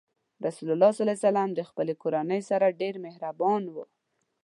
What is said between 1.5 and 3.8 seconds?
د خپلې کورنۍ سره ډېر مهربان و.